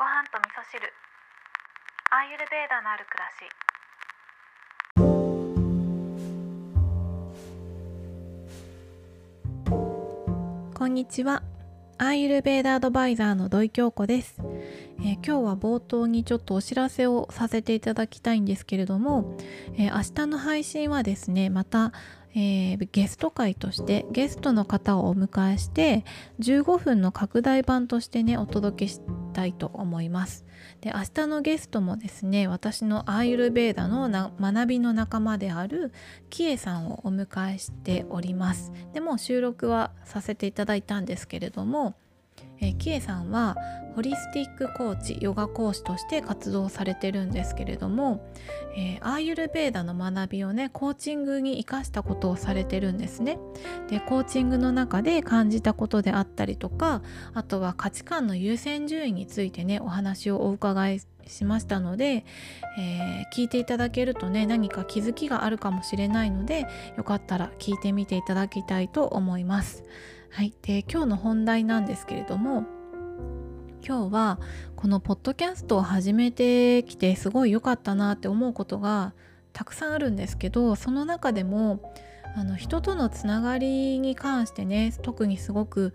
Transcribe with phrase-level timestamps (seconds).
[0.00, 0.80] ご飯と味噌汁。
[2.10, 3.44] アーユルベーダのある暮らし。
[10.74, 11.42] こんにちは。
[11.98, 14.36] アーユルベーダアドバイザーの土井京子です、
[15.00, 19.36] えー、今日は冒頭にちょっとお知らせをさせていただきたいんですけれども、
[19.76, 21.92] えー、明日の配信はですねまた
[22.34, 26.04] えー、ゲスト会としてゲストの方をお迎えして
[26.40, 29.00] 15分の拡大版としてねお届けし
[29.32, 30.44] たいと思います。
[30.80, 34.08] で明日のゲストもですね私のアーユルベーダの
[34.40, 35.92] 学びの仲間である
[36.28, 38.72] キエさんをお迎えしております。
[38.92, 41.94] でも収録はさせていただいたんですけれども
[42.60, 43.56] えー、キエさんは
[43.94, 48.24] ホリスティックコーチヨガ講師として活動されてるんですけれども、
[48.76, 53.38] えー、アーユルベーダの学びをねコーチングに生かしたことをされてるんですね。
[53.88, 57.02] でコーチングの中で感じたことであったりとか
[57.34, 62.24] あとは価値観の優先順位についてねお話をお伺いしましたので、
[62.78, 69.84] えー、聞いていただけるとね何か気づきがあるかもしれないのでよかったら聞いてみていただきたいと思います。
[70.32, 72.64] はい、で今日の本題なんですけれども
[73.84, 74.38] 今日は
[74.76, 79.12] このポッドキャストを始めてきてすごい良かったなって思うことが
[79.52, 81.92] たくさんあるんですけどその中でも
[82.36, 85.94] あの人とのつながりに関してね特にすごく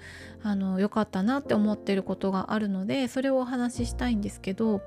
[0.78, 4.81] 良かったなって思ってることがあるのでそれをお話ししたいんですけど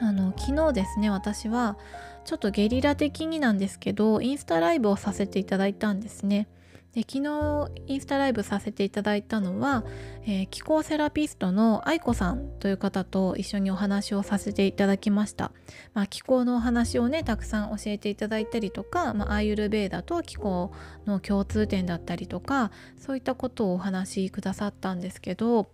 [0.00, 1.76] あの昨日ですね私は
[2.24, 6.46] ちょっとゲリラ的になんですけどインスタライブをさせていただいたんですね。
[6.94, 9.84] で昨日インスタライブさせていただいたのは、
[10.26, 15.52] えー、気候セラピストの愛子さんという方と一緒にお話をさせていただきました、
[15.94, 20.72] まあ、気候のお話をねたくさん教えていただいたりとか、まあ、アイユルベーダと気候
[21.06, 25.70] の共通点だったりとかそういったことをお話しくださったんですけど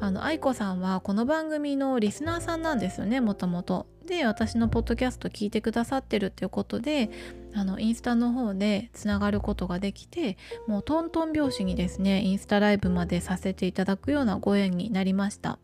[0.00, 3.86] あの愛子さんはこの番組のリスナーさんなんですよねもともと。
[4.06, 7.10] で私のポッドキャスト聞いてくださってるっていうことで
[7.54, 15.58] あのインスタの方でつながることができてもうトントン拍子にですねインスタライブまでさせていただくようなご縁になりました。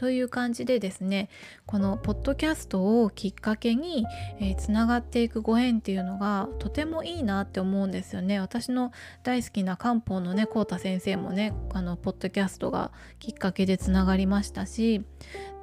[0.00, 1.28] という感じでですね
[1.66, 4.06] このポッドキャストをきっかけに、
[4.40, 8.92] えー、つながっていくご縁っていうのがとてもいいなって思うんですよね私の
[9.24, 15.04] 大好きな漢方のね浩太先生もねあのポッドキャストがきっかけでつながりましたし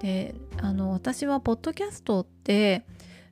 [0.01, 2.85] であの私はポッドキャストって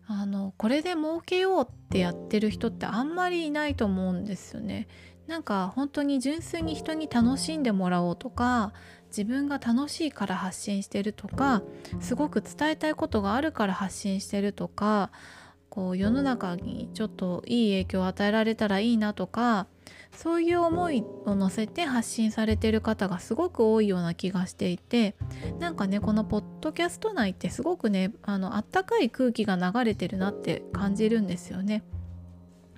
[0.07, 4.87] あのこれで儲けようってやってる人ってあんまりいないと思うんですよね。
[5.27, 8.73] なんか本当に純粋に人に楽しんでもらおうとか
[9.07, 11.63] 自分が楽しいから発信してるとか
[11.99, 15.11] すごく伝えたいことがあるから発信してるとか
[15.69, 19.67] こう世の中にちょっといい影響を与えられたらいいなとか
[20.15, 25.15] そういう思いを乗せて発信されてる方がすごく多いような気がしていて
[25.59, 31.83] なんかねこのポッドキャスト内ってすごくねあのあったかい空気が流れてるなって感じるんですよね。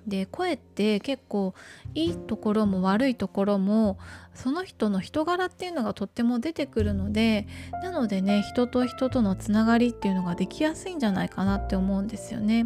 [0.08, 1.54] で声って結構
[1.94, 3.98] いいところも悪いところも
[4.34, 7.46] その人の人柄っていうのがとっても出てくるので
[7.82, 12.64] なのでね人と人とのつながりっていうのができやすいんじゃないかなって思うんですよね。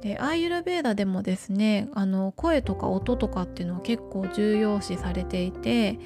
[0.00, 5.98] でアーユルベーダでもですねあの声とか音とかっていうのは結構重要視されていて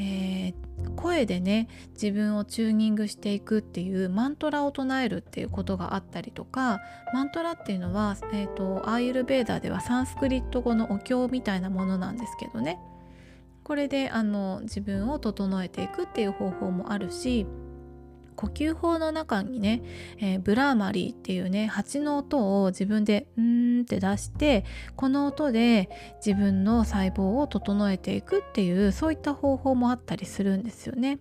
[0.00, 6.80] えー、声でね自分をチューニングしていくっていうマントラを唱えるっていうことがあったりとか
[7.12, 12.78] マントラっていうのは、えーと、アーユルベーダーではサンスクリット語のお経みたいなものなんですけどね。
[13.64, 17.46] これであの自分を整えていくっていう方法もあるし
[18.38, 19.82] 呼吸法の中にね、
[20.18, 25.88] えー、ブラーマリーっていうね蜂の音を自分で「うーん」って出してこの音で
[26.24, 31.18] 自分の細胞を整えていくっていうそういった方法もあったりするんですよね。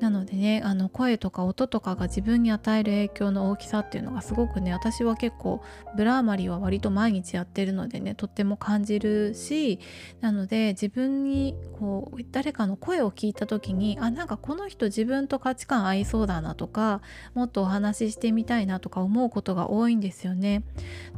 [0.00, 5.62] なのでねあの声とか音とかが自分に与える影響の大きさっていうのがすごくね私は結構
[5.96, 9.80] ブラーマリーは割と毎日やってるのでねとっても感じるし
[10.20, 17.00] なので自分にこう誰かの声を聞いた時にあなんかこの人自分と価値観合いそうだなとか
[17.34, 20.64] もっとお話ししてみたいなとか思うことが多いんですよね。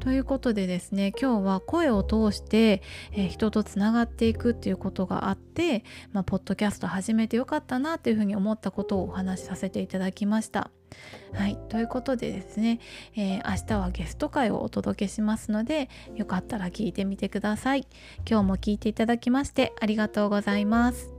[0.01, 2.83] ということでですね今日は声を通して、
[3.13, 10.71] えー、人とつながっていくっていうことがあって、まあ、ポッドキャスト始めてよかったなっていうふうにに思ったことをお話しさせていただきました。
[11.33, 12.81] はい、ということでですね、
[13.15, 17.87] えー、明日はゲスト会をお届けしますのでよかったら聞いてみてください。
[18.29, 21.18] 今日も聞いていただきましてありがとうございます。